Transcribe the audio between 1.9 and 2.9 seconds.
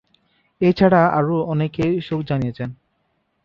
শোক জানিয়েছেন।